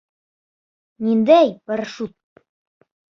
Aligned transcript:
Ниндәй 1.09 1.53
«парашют»? 1.67 2.17